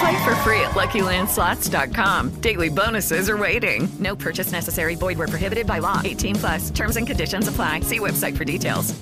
Play 0.00 0.24
for 0.24 0.34
free 0.44 0.60
at 0.60 0.74
LuckyLandSlots.com. 0.74 2.40
Daily 2.40 2.68
bonuses 2.68 3.30
are 3.30 3.36
waiting. 3.36 3.88
No 3.98 4.16
purchase 4.16 4.52
necessary. 4.52 4.96
Void 4.96 5.18
where 5.18 5.28
prohibited 5.28 5.66
by 5.66 5.78
law. 5.78 6.00
18 6.04 6.34
plus. 6.36 6.70
Terms 6.70 6.96
and 6.96 7.06
conditions 7.06 7.48
apply. 7.48 7.80
See 7.80 7.98
website 8.00 8.36
for 8.36 8.44
details. 8.44 8.94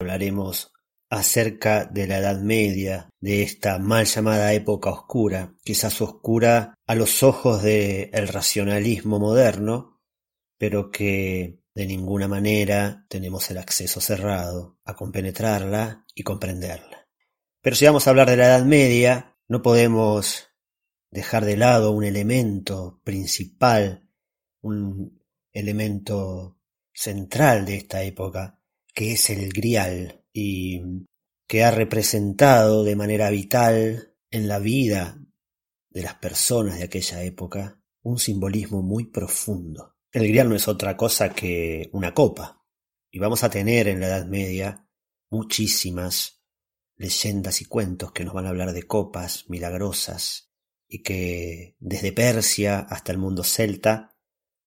Hablaremos 0.00 0.72
acerca 1.10 1.84
de 1.84 2.06
la 2.06 2.18
Edad 2.18 2.40
Media, 2.40 3.10
de 3.20 3.42
esta 3.42 3.78
mal 3.78 4.06
llamada 4.06 4.54
época 4.54 4.90
oscura, 4.90 5.52
quizás 5.62 6.00
oscura 6.00 6.74
a 6.86 6.94
los 6.94 7.22
ojos 7.22 7.62
del 7.62 8.28
racionalismo 8.28 9.18
moderno, 9.18 10.00
pero 10.56 10.90
que 10.90 11.58
de 11.74 11.86
ninguna 11.86 12.28
manera 12.28 13.04
tenemos 13.08 13.50
el 13.50 13.58
acceso 13.58 14.00
cerrado 14.00 14.78
a 14.84 14.94
compenetrarla 14.94 16.06
y 16.14 16.22
comprenderla. 16.22 16.99
Pero 17.62 17.76
si 17.76 17.84
vamos 17.84 18.06
a 18.06 18.10
hablar 18.10 18.30
de 18.30 18.36
la 18.36 18.46
Edad 18.46 18.64
Media, 18.64 19.36
no 19.48 19.60
podemos 19.60 20.48
dejar 21.10 21.44
de 21.44 21.56
lado 21.56 21.92
un 21.92 22.04
elemento 22.04 23.00
principal, 23.04 24.08
un 24.62 25.22
elemento 25.52 26.58
central 26.92 27.66
de 27.66 27.76
esta 27.76 28.02
época, 28.02 28.62
que 28.94 29.12
es 29.12 29.28
el 29.30 29.52
grial 29.52 30.24
y 30.32 31.06
que 31.46 31.64
ha 31.64 31.70
representado 31.70 32.84
de 32.84 32.96
manera 32.96 33.28
vital 33.30 34.14
en 34.30 34.48
la 34.48 34.58
vida 34.58 35.18
de 35.90 36.02
las 36.02 36.14
personas 36.14 36.78
de 36.78 36.84
aquella 36.84 37.22
época 37.24 37.82
un 38.02 38.18
simbolismo 38.18 38.82
muy 38.82 39.06
profundo. 39.06 39.96
El 40.12 40.28
grial 40.28 40.48
no 40.48 40.56
es 40.56 40.66
otra 40.68 40.96
cosa 40.96 41.34
que 41.34 41.90
una 41.92 42.14
copa, 42.14 42.64
y 43.10 43.18
vamos 43.18 43.44
a 43.44 43.50
tener 43.50 43.88
en 43.88 44.00
la 44.00 44.06
Edad 44.06 44.26
Media 44.26 44.88
muchísimas 45.28 46.39
leyendas 47.00 47.62
y 47.62 47.64
cuentos 47.64 48.12
que 48.12 48.26
nos 48.26 48.34
van 48.34 48.44
a 48.44 48.50
hablar 48.50 48.74
de 48.74 48.82
copas 48.82 49.48
milagrosas 49.48 50.52
y 50.86 51.02
que 51.02 51.74
desde 51.78 52.12
Persia 52.12 52.80
hasta 52.80 53.10
el 53.10 53.16
mundo 53.16 53.42
celta 53.42 54.18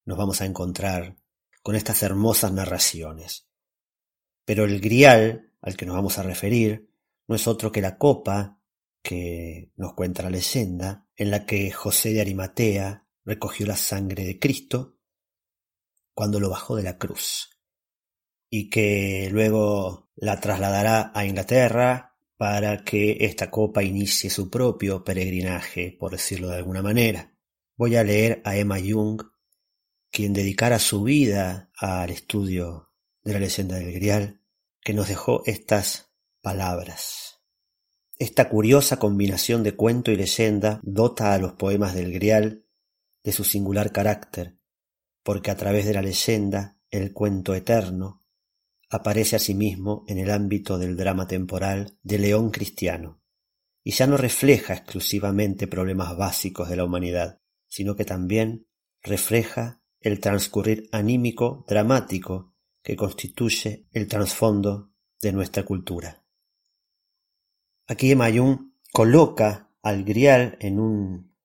nos 0.04 0.18
vamos 0.18 0.42
a 0.42 0.46
encontrar 0.46 1.16
con 1.62 1.76
estas 1.76 2.02
hermosas 2.02 2.52
narraciones. 2.52 3.50
Pero 4.46 4.66
el 4.66 4.82
grial 4.82 5.54
al 5.62 5.78
que 5.78 5.86
nos 5.86 5.96
vamos 5.96 6.18
a 6.18 6.24
referir 6.24 6.90
no 7.28 7.36
es 7.36 7.48
otro 7.48 7.72
que 7.72 7.82
la 7.82 8.00
copa 8.00 8.60
que 9.04 9.72
nos 9.76 9.94
cuenta 9.94 10.24
la 10.24 10.32
leyenda, 10.32 11.08
en 11.16 11.30
la 11.30 11.46
que 11.46 11.72
José 11.72 12.14
de 12.14 12.22
Arimatea 12.22 13.06
recogió 13.26 13.68
la 13.68 13.76
sangre 13.76 14.26
de 14.26 14.40
Cristo 14.40 14.98
cuando 16.16 16.40
lo 16.40 16.50
bajó 16.50 16.76
de 16.76 16.84
la 16.84 16.98
cruz, 16.98 17.52
y 18.50 18.72
que 18.72 19.30
luego 19.32 20.10
la 20.16 20.40
trasladará 20.40 21.12
a 21.14 21.26
Inglaterra 21.26 22.13
para 22.44 22.84
que 22.84 23.20
esta 23.22 23.50
copa 23.50 23.84
inicie 23.84 24.30
su 24.30 24.50
propio 24.50 25.02
peregrinaje, 25.06 25.96
por 25.98 26.12
decirlo 26.12 26.50
de 26.50 26.58
alguna 26.58 26.82
manera. 26.82 27.32
Voy 27.78 27.96
a 27.96 28.04
leer 28.04 28.42
a 28.44 28.58
Emma 28.58 28.80
Jung, 28.86 29.22
quien 30.12 30.34
dedicara 30.34 30.78
su 30.78 31.04
vida 31.04 31.72
al 31.78 32.10
estudio 32.10 32.92
de 33.24 33.32
la 33.32 33.40
leyenda 33.40 33.78
del 33.78 33.94
Grial, 33.94 34.42
que 34.82 34.94
nos 34.94 35.08
dejó 35.08 35.42
estas 35.46 36.12
palabras. 36.42 37.40
Esta 38.20 38.50
curiosa 38.50 38.98
combinación 39.00 39.64
de 39.64 39.78
cuento 39.78 40.12
y 40.12 40.18
leyenda 40.18 40.82
dota 40.84 41.34
a 41.34 41.38
los 41.38 41.54
poemas 41.54 41.96
del 41.96 42.12
Grial 42.12 42.66
de 43.24 43.32
su 43.32 43.46
singular 43.46 43.94
carácter, 43.94 44.58
porque 45.24 45.50
a 45.50 45.56
través 45.56 45.86
de 45.86 45.94
la 45.94 46.02
leyenda 46.02 46.78
el 46.92 47.14
cuento 47.14 47.56
eterno 47.56 48.22
aparece 48.94 49.36
asimismo 49.36 50.06
en 50.08 50.20
el 50.20 50.30
ámbito 50.30 50.78
del 50.78 50.96
drama 50.96 51.26
temporal 51.26 51.98
de 52.04 52.20
León 52.20 52.52
cristiano, 52.52 53.20
y 53.84 53.92
ya 53.92 54.06
no 54.06 54.18
refleja 54.18 54.76
exclusivamente 54.76 55.68
problemas 55.68 56.16
básicos 56.16 56.70
de 56.70 56.76
la 56.76 56.86
humanidad, 56.86 57.42
sino 57.68 57.96
que 57.96 58.06
también 58.06 58.68
refleja 59.02 59.82
el 60.00 60.20
transcurrir 60.20 60.90
anímico 60.92 61.66
dramático 61.68 62.54
que 62.84 62.96
constituye 62.96 63.88
el 63.92 64.08
trasfondo 64.08 64.92
de 65.20 65.32
nuestra 65.32 65.64
cultura. 65.64 66.24
Aquí 67.88 68.16
Mayún 68.16 68.78
coloca 68.92 69.72
al 69.82 70.04
grial 70.04 70.56
en 70.60 70.80
un 70.80 71.36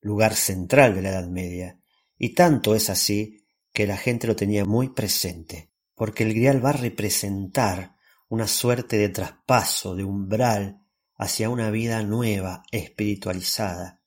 lugar 0.00 0.34
central 0.34 0.96
de 0.96 1.02
la 1.02 1.10
Edad 1.10 1.28
Media, 1.28 1.80
y 2.18 2.30
tanto 2.30 2.74
es 2.74 2.90
así 2.90 3.46
que 3.72 3.86
la 3.86 3.96
gente 3.96 4.26
lo 4.26 4.34
tenía 4.34 4.64
muy 4.64 4.88
presente, 4.88 5.71
porque 5.94 6.24
el 6.24 6.34
grial 6.34 6.64
va 6.64 6.70
a 6.70 6.74
representar 6.74 7.96
una 8.28 8.46
suerte 8.46 8.96
de 8.96 9.08
traspaso, 9.08 9.94
de 9.94 10.04
umbral, 10.04 10.82
hacia 11.16 11.50
una 11.50 11.70
vida 11.70 12.02
nueva, 12.02 12.62
espiritualizada. 12.70 14.02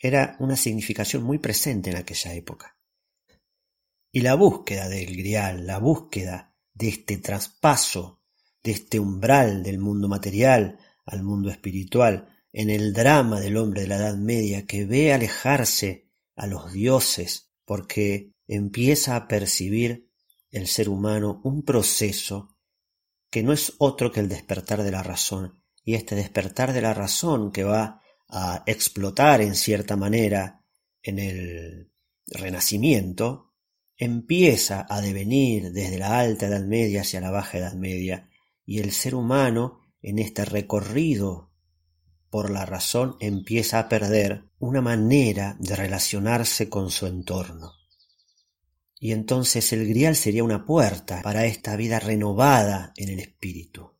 Era 0.00 0.36
una 0.40 0.56
significación 0.56 1.22
muy 1.22 1.38
presente 1.38 1.90
en 1.90 1.96
aquella 1.96 2.34
época. 2.34 2.76
Y 4.10 4.20
la 4.20 4.34
búsqueda 4.34 4.88
del 4.88 5.16
grial, 5.16 5.66
la 5.66 5.78
búsqueda 5.78 6.54
de 6.74 6.88
este 6.88 7.18
traspaso, 7.18 8.20
de 8.62 8.72
este 8.72 8.98
umbral 8.98 9.62
del 9.62 9.78
mundo 9.78 10.08
material 10.08 10.78
al 11.06 11.22
mundo 11.22 11.50
espiritual, 11.50 12.28
en 12.52 12.68
el 12.68 12.92
drama 12.92 13.40
del 13.40 13.56
hombre 13.56 13.82
de 13.82 13.88
la 13.88 13.96
Edad 13.96 14.16
Media 14.16 14.66
que 14.66 14.84
ve 14.84 15.12
alejarse 15.12 16.10
a 16.36 16.46
los 16.46 16.72
dioses 16.72 17.50
porque 17.64 18.32
empieza 18.46 19.16
a 19.16 19.28
percibir 19.28 20.11
el 20.52 20.68
ser 20.68 20.88
humano 20.88 21.40
un 21.42 21.64
proceso 21.64 22.56
que 23.30 23.42
no 23.42 23.52
es 23.52 23.72
otro 23.78 24.12
que 24.12 24.20
el 24.20 24.28
despertar 24.28 24.82
de 24.82 24.90
la 24.90 25.02
razón, 25.02 25.64
y 25.82 25.94
este 25.94 26.14
despertar 26.14 26.72
de 26.72 26.82
la 26.82 26.94
razón 26.94 27.50
que 27.50 27.64
va 27.64 28.00
a 28.28 28.62
explotar 28.66 29.40
en 29.40 29.54
cierta 29.54 29.96
manera 29.96 30.64
en 31.02 31.18
el 31.18 31.92
Renacimiento, 32.26 33.52
empieza 33.96 34.86
a 34.88 35.00
devenir 35.00 35.72
desde 35.72 35.98
la 35.98 36.18
alta 36.18 36.46
Edad 36.46 36.64
Media 36.64 37.00
hacia 37.00 37.20
la 37.20 37.30
baja 37.30 37.58
Edad 37.58 37.74
Media, 37.74 38.28
y 38.64 38.78
el 38.78 38.92
ser 38.92 39.14
humano 39.14 39.80
en 40.00 40.18
este 40.18 40.44
recorrido 40.44 41.52
por 42.30 42.50
la 42.50 42.64
razón 42.64 43.16
empieza 43.20 43.78
a 43.78 43.88
perder 43.88 44.44
una 44.58 44.80
manera 44.80 45.56
de 45.58 45.76
relacionarse 45.76 46.68
con 46.68 46.90
su 46.90 47.06
entorno. 47.06 47.81
Y 49.02 49.10
entonces 49.10 49.72
el 49.72 49.88
grial 49.88 50.14
sería 50.14 50.44
una 50.44 50.64
puerta 50.64 51.22
para 51.22 51.44
esta 51.44 51.74
vida 51.74 51.98
renovada 51.98 52.92
en 52.94 53.08
el 53.08 53.18
espíritu. 53.18 53.98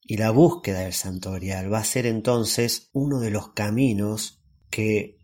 Y 0.00 0.16
la 0.16 0.30
búsqueda 0.30 0.80
del 0.80 0.94
santo 0.94 1.32
grial 1.32 1.70
va 1.70 1.80
a 1.80 1.84
ser 1.84 2.06
entonces 2.06 2.88
uno 2.94 3.20
de 3.20 3.30
los 3.30 3.52
caminos 3.52 4.42
que 4.70 5.18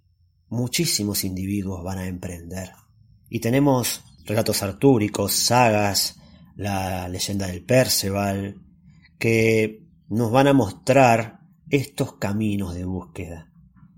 muchísimos 0.51 1.25
individuos 1.25 1.83
van 1.83 2.01
a 2.01 2.07
emprender. 2.07 2.73
Y 3.31 3.41
tenemos 3.41 4.05
relatos 4.27 4.63
artúricos, 4.63 5.33
sagas, 5.33 6.17
la 6.55 7.09
leyenda 7.09 7.47
del 7.47 7.65
Perceval, 7.65 8.61
que 9.19 9.87
nos 10.09 10.31
van 10.31 10.49
a 10.49 10.53
mostrar 10.53 11.41
estos 11.71 12.17
caminos 12.19 12.75
de 12.75 12.85
búsqueda. 12.85 13.51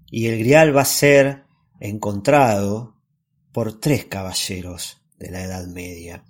Y 0.08 0.26
el 0.26 0.38
grial 0.38 0.76
va 0.76 0.82
a 0.82 0.84
ser 0.84 1.46
encontrado 1.80 2.93
por 3.54 3.78
tres 3.78 4.06
caballeros 4.06 5.00
de 5.16 5.30
la 5.30 5.42
Edad 5.42 5.66
Media. 5.68 6.24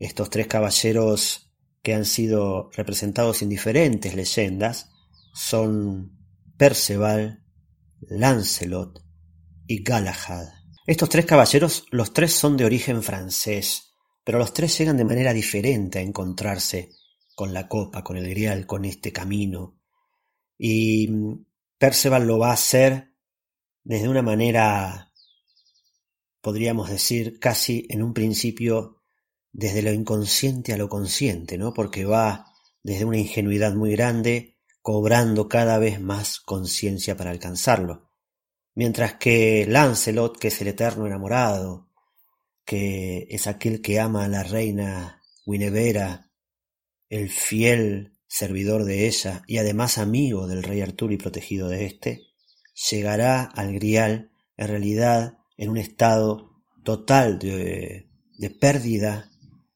Estos 0.00 0.28
tres 0.28 0.48
caballeros 0.48 1.52
que 1.82 1.94
han 1.94 2.04
sido 2.04 2.68
representados 2.72 3.42
en 3.42 3.48
diferentes 3.48 4.14
leyendas 4.16 4.90
son 5.32 6.18
Perceval, 6.58 7.44
Lancelot 8.00 9.04
y 9.68 9.84
Galahad. 9.84 10.48
Estos 10.84 11.08
tres 11.08 11.24
caballeros, 11.26 11.86
los 11.92 12.12
tres 12.12 12.32
son 12.32 12.56
de 12.56 12.64
origen 12.64 13.04
francés, 13.04 13.94
pero 14.24 14.38
los 14.38 14.52
tres 14.52 14.76
llegan 14.76 14.96
de 14.96 15.04
manera 15.04 15.32
diferente 15.32 16.00
a 16.00 16.02
encontrarse 16.02 16.90
con 17.36 17.54
la 17.54 17.68
copa, 17.68 18.02
con 18.02 18.16
el 18.16 18.28
grial, 18.28 18.66
con 18.66 18.84
este 18.84 19.12
camino. 19.12 19.78
Y 20.58 21.08
Perceval 21.78 22.26
lo 22.26 22.38
va 22.38 22.50
a 22.50 22.54
hacer 22.54 23.14
desde 23.84 24.08
una 24.08 24.22
manera, 24.22 25.12
podríamos 26.44 26.90
decir, 26.90 27.40
casi 27.40 27.86
en 27.88 28.02
un 28.02 28.12
principio 28.12 29.00
desde 29.50 29.80
lo 29.80 29.94
inconsciente 29.94 30.74
a 30.74 30.76
lo 30.76 30.90
consciente, 30.90 31.56
¿no? 31.56 31.72
Porque 31.72 32.04
va 32.04 32.52
desde 32.82 33.06
una 33.06 33.16
ingenuidad 33.16 33.72
muy 33.74 33.92
grande, 33.92 34.58
cobrando 34.82 35.48
cada 35.48 35.78
vez 35.78 36.02
más 36.02 36.40
conciencia 36.40 37.16
para 37.16 37.30
alcanzarlo. 37.30 38.10
Mientras 38.74 39.14
que 39.14 39.64
Lancelot, 39.66 40.38
que 40.38 40.48
es 40.48 40.60
el 40.60 40.68
eterno 40.68 41.06
enamorado, 41.06 41.88
que 42.66 43.26
es 43.30 43.46
aquel 43.46 43.80
que 43.80 43.98
ama 43.98 44.26
a 44.26 44.28
la 44.28 44.42
reina 44.42 45.22
Guinevera, 45.46 46.30
el 47.08 47.30
fiel 47.30 48.18
servidor 48.26 48.84
de 48.84 49.06
ella 49.06 49.44
y 49.46 49.56
además 49.56 49.96
amigo 49.96 50.46
del 50.46 50.62
rey 50.62 50.82
Arturo 50.82 51.14
y 51.14 51.16
protegido 51.16 51.70
de 51.70 51.86
éste, 51.86 52.20
llegará 52.90 53.44
al 53.44 53.72
Grial 53.72 54.30
en 54.58 54.68
realidad 54.68 55.38
en 55.56 55.70
un 55.70 55.78
estado 55.78 56.62
total 56.82 57.38
de, 57.38 58.08
de 58.38 58.50
pérdida 58.50 59.30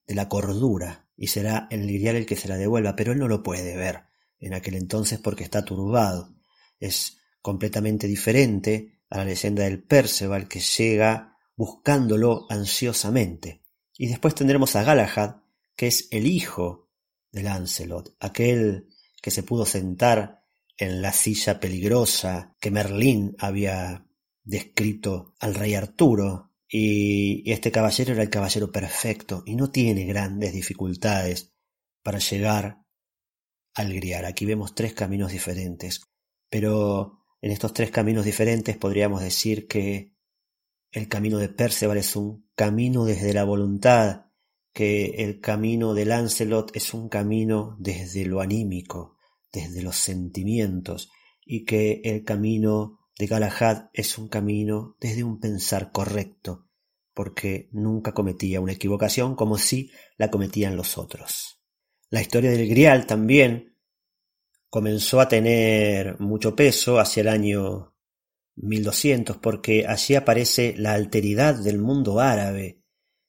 de 0.06 0.14
la 0.14 0.28
cordura 0.28 1.08
y 1.16 1.28
será 1.28 1.66
el 1.70 1.86
Grial 1.86 2.16
el 2.16 2.26
que 2.26 2.36
se 2.36 2.48
la 2.48 2.56
devuelva, 2.56 2.94
pero 2.96 3.12
él 3.12 3.18
no 3.18 3.28
lo 3.28 3.42
puede 3.42 3.76
ver 3.76 4.04
en 4.40 4.54
aquel 4.54 4.74
entonces 4.74 5.18
porque 5.18 5.44
está 5.44 5.64
turbado. 5.64 6.34
Es 6.78 7.18
completamente 7.42 8.06
diferente 8.06 9.00
a 9.10 9.18
la 9.18 9.24
leyenda 9.24 9.64
del 9.64 9.82
Perceval 9.82 10.48
que 10.48 10.60
llega 10.60 11.36
buscándolo 11.56 12.46
ansiosamente. 12.48 13.62
Y 13.96 14.06
después 14.06 14.34
tendremos 14.34 14.76
a 14.76 14.84
Galahad, 14.84 15.36
que 15.74 15.88
es 15.88 16.08
el 16.12 16.26
hijo 16.26 16.88
de 17.32 17.42
Lancelot, 17.42 18.14
aquel 18.20 18.88
que 19.20 19.32
se 19.32 19.42
pudo 19.42 19.66
sentar 19.66 20.44
en 20.76 21.02
la 21.02 21.12
silla 21.12 21.58
peligrosa 21.58 22.54
que 22.60 22.70
Merlín 22.70 23.34
había 23.40 24.06
descrito 24.48 25.34
al 25.40 25.54
rey 25.54 25.74
Arturo, 25.74 26.54
y 26.70 27.50
este 27.50 27.70
caballero 27.70 28.14
era 28.14 28.22
el 28.22 28.30
caballero 28.30 28.72
perfecto 28.72 29.42
y 29.46 29.56
no 29.56 29.70
tiene 29.70 30.04
grandes 30.04 30.52
dificultades 30.52 31.54
para 32.02 32.18
llegar 32.18 32.82
al 33.74 33.92
Grial. 33.92 34.24
Aquí 34.24 34.46
vemos 34.46 34.74
tres 34.74 34.94
caminos 34.94 35.32
diferentes, 35.32 36.00
pero 36.48 37.24
en 37.42 37.52
estos 37.52 37.74
tres 37.74 37.90
caminos 37.90 38.24
diferentes 38.24 38.76
podríamos 38.76 39.20
decir 39.22 39.66
que 39.66 40.14
el 40.92 41.08
camino 41.08 41.38
de 41.38 41.50
Perceval 41.50 41.98
es 41.98 42.16
un 42.16 42.50
camino 42.54 43.04
desde 43.04 43.34
la 43.34 43.44
voluntad, 43.44 44.26
que 44.72 45.06
el 45.18 45.40
camino 45.40 45.92
de 45.92 46.06
Lancelot 46.06 46.74
es 46.74 46.94
un 46.94 47.10
camino 47.10 47.76
desde 47.78 48.24
lo 48.24 48.40
anímico, 48.40 49.16
desde 49.52 49.82
los 49.82 49.96
sentimientos, 49.96 51.10
y 51.44 51.66
que 51.66 52.00
el 52.04 52.24
camino 52.24 52.97
de 53.18 53.26
Galahad 53.26 53.90
es 53.92 54.16
un 54.16 54.28
camino 54.28 54.96
desde 55.00 55.24
un 55.24 55.40
pensar 55.40 55.90
correcto, 55.90 56.68
porque 57.14 57.68
nunca 57.72 58.12
cometía 58.12 58.60
una 58.60 58.72
equivocación 58.72 59.34
como 59.34 59.58
si 59.58 59.90
la 60.16 60.30
cometían 60.30 60.76
los 60.76 60.98
otros. 60.98 61.60
La 62.10 62.22
historia 62.22 62.50
del 62.50 62.68
Grial 62.68 63.06
también 63.06 63.76
comenzó 64.70 65.20
a 65.20 65.28
tener 65.28 66.18
mucho 66.20 66.54
peso 66.54 67.00
hacia 67.00 67.22
el 67.22 67.28
año 67.28 67.94
1200, 68.56 69.36
porque 69.38 69.86
allí 69.86 70.14
aparece 70.14 70.74
la 70.76 70.94
alteridad 70.94 71.56
del 71.56 71.78
mundo 71.78 72.20
árabe. 72.20 72.82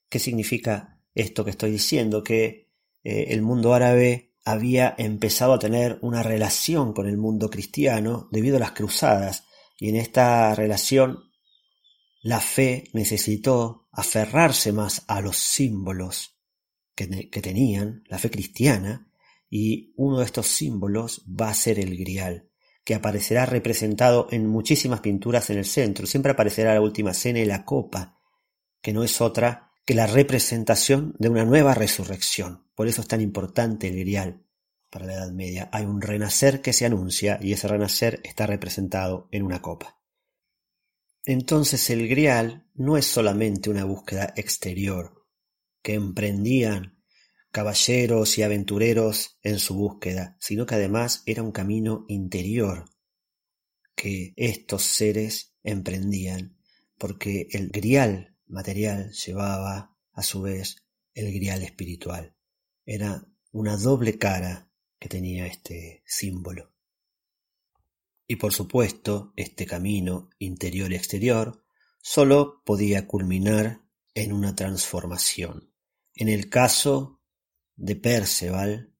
¿Qué 0.08 0.18
significa 0.18 1.00
esto 1.14 1.44
que 1.44 1.50
estoy 1.50 1.72
diciendo? 1.72 2.22
Que 2.22 2.68
eh, 3.02 3.26
el 3.28 3.42
mundo 3.42 3.74
árabe 3.74 4.34
había 4.44 4.94
empezado 4.98 5.52
a 5.52 5.58
tener 5.58 5.98
una 6.02 6.22
relación 6.22 6.92
con 6.92 7.06
el 7.06 7.16
mundo 7.16 7.50
cristiano 7.50 8.28
debido 8.32 8.56
a 8.56 8.60
las 8.60 8.72
cruzadas, 8.72 9.44
y 9.80 9.88
en 9.88 9.96
esta 9.96 10.54
relación 10.54 11.24
la 12.22 12.38
fe 12.38 12.84
necesitó 12.92 13.88
aferrarse 13.90 14.72
más 14.72 15.04
a 15.08 15.20
los 15.22 15.38
símbolos 15.38 16.38
que, 16.94 17.30
que 17.30 17.40
tenían, 17.40 18.04
la 18.06 18.18
fe 18.18 18.30
cristiana, 18.30 19.10
y 19.48 19.94
uno 19.96 20.18
de 20.18 20.26
estos 20.26 20.46
símbolos 20.46 21.24
va 21.28 21.48
a 21.48 21.54
ser 21.54 21.80
el 21.80 21.96
grial 21.96 22.50
que 22.84 22.94
aparecerá 22.94 23.46
representado 23.46 24.28
en 24.30 24.46
muchísimas 24.46 25.00
pinturas 25.00 25.50
en 25.50 25.58
el 25.58 25.64
centro. 25.64 26.06
Siempre 26.06 26.32
aparecerá 26.32 26.74
la 26.74 26.80
última 26.80 27.14
cena 27.14 27.40
y 27.40 27.44
la 27.44 27.64
copa, 27.64 28.18
que 28.82 28.92
no 28.92 29.02
es 29.02 29.20
otra 29.20 29.70
que 29.84 29.94
la 29.94 30.06
representación 30.06 31.14
de 31.18 31.28
una 31.28 31.44
nueva 31.44 31.74
resurrección. 31.74 32.66
Por 32.74 32.86
eso 32.86 33.00
es 33.00 33.08
tan 33.08 33.20
importante 33.20 33.88
el 33.88 33.98
grial 33.98 34.44
para 34.90 35.06
la 35.06 35.14
Edad 35.14 35.32
Media. 35.32 35.68
Hay 35.72 35.84
un 35.84 36.00
renacer 36.00 36.60
que 36.60 36.72
se 36.72 36.84
anuncia 36.84 37.38
y 37.40 37.52
ese 37.52 37.68
renacer 37.68 38.20
está 38.24 38.46
representado 38.46 39.28
en 39.30 39.44
una 39.44 39.62
copa. 39.62 40.00
Entonces 41.24 41.90
el 41.90 42.08
grial 42.08 42.66
no 42.74 42.96
es 42.96 43.06
solamente 43.06 43.70
una 43.70 43.84
búsqueda 43.84 44.32
exterior 44.36 45.26
que 45.82 45.94
emprendían 45.94 46.98
caballeros 47.50 48.38
y 48.38 48.42
aventureros 48.42 49.38
en 49.42 49.58
su 49.58 49.74
búsqueda, 49.74 50.36
sino 50.40 50.66
que 50.66 50.76
además 50.76 51.22
era 51.26 51.42
un 51.42 51.52
camino 51.52 52.04
interior 52.08 52.84
que 53.94 54.32
estos 54.36 54.82
seres 54.82 55.54
emprendían, 55.62 56.56
porque 56.96 57.48
el 57.50 57.68
grial 57.68 58.36
material 58.46 59.12
llevaba 59.12 59.94
a 60.12 60.22
su 60.22 60.42
vez 60.42 60.76
el 61.12 61.32
grial 61.34 61.62
espiritual. 61.62 62.34
Era 62.86 63.26
una 63.52 63.76
doble 63.76 64.16
cara 64.16 64.69
que 65.00 65.08
tenía 65.08 65.46
este 65.46 66.04
símbolo. 66.06 66.72
Y 68.28 68.36
por 68.36 68.52
supuesto, 68.52 69.32
este 69.34 69.66
camino 69.66 70.30
interior 70.38 70.92
y 70.92 70.94
exterior 70.94 71.64
solo 72.00 72.62
podía 72.64 73.08
culminar 73.08 73.80
en 74.14 74.32
una 74.32 74.54
transformación. 74.54 75.72
En 76.14 76.28
el 76.28 76.48
caso 76.48 77.20
de 77.74 77.96
Perceval 77.96 78.94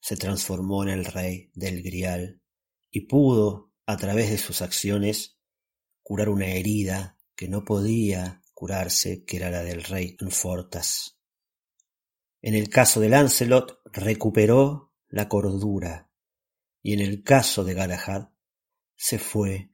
se 0.00 0.16
transformó 0.16 0.82
en 0.82 0.90
el 0.90 1.04
rey 1.04 1.50
del 1.54 1.82
Grial 1.82 2.42
y 2.90 3.02
pudo, 3.02 3.72
a 3.86 3.96
través 3.96 4.30
de 4.30 4.38
sus 4.38 4.62
acciones, 4.62 5.38
curar 6.02 6.28
una 6.28 6.46
herida 6.46 7.18
que 7.34 7.48
no 7.48 7.64
podía 7.64 8.42
curarse, 8.52 9.24
que 9.24 9.38
era 9.38 9.50
la 9.50 9.62
del 9.62 9.82
rey 9.82 10.16
Fortas. 10.28 11.18
En 12.42 12.54
el 12.54 12.68
caso 12.68 13.00
de 13.00 13.08
Lancelot 13.08 13.80
recuperó 13.86 14.89
la 15.10 15.28
cordura 15.28 16.08
y 16.82 16.94
en 16.94 17.00
el 17.00 17.22
caso 17.22 17.64
de 17.64 17.74
Galahad 17.74 18.30
se 18.96 19.18
fue 19.18 19.70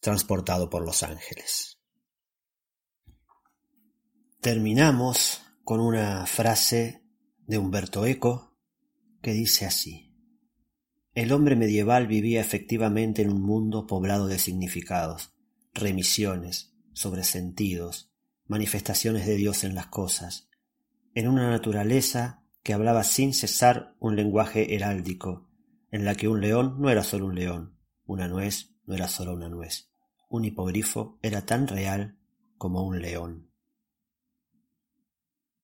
transportado 0.00 0.70
por 0.70 0.84
los 0.84 1.02
ángeles. 1.02 1.78
Terminamos 4.40 5.42
con 5.64 5.80
una 5.80 6.26
frase 6.26 7.02
de 7.46 7.58
Humberto 7.58 8.06
Eco, 8.06 8.56
que 9.22 9.32
dice 9.32 9.66
así. 9.66 10.14
El 11.14 11.32
hombre 11.32 11.56
medieval 11.56 12.06
vivía 12.06 12.40
efectivamente 12.40 13.22
en 13.22 13.32
un 13.32 13.42
mundo 13.42 13.86
poblado 13.86 14.28
de 14.28 14.38
significados, 14.38 15.32
remisiones, 15.72 16.74
sobresentidos, 16.92 18.12
manifestaciones 18.46 19.26
de 19.26 19.36
Dios 19.36 19.64
en 19.64 19.74
las 19.74 19.86
cosas, 19.86 20.48
en 21.14 21.26
una 21.28 21.50
naturaleza 21.50 22.45
que 22.66 22.74
hablaba 22.74 23.04
sin 23.04 23.32
cesar 23.32 23.94
un 24.00 24.16
lenguaje 24.16 24.74
heráldico, 24.74 25.48
en 25.92 26.04
la 26.04 26.16
que 26.16 26.26
un 26.26 26.40
león 26.40 26.80
no 26.80 26.90
era 26.90 27.04
solo 27.04 27.26
un 27.26 27.36
león, 27.36 27.78
una 28.06 28.26
nuez 28.26 28.74
no 28.86 28.96
era 28.96 29.06
solo 29.06 29.34
una 29.34 29.48
nuez, 29.48 29.88
un 30.28 30.44
hipogrifo 30.44 31.16
era 31.22 31.46
tan 31.46 31.68
real 31.68 32.18
como 32.58 32.82
un 32.82 33.00
león. 33.00 33.45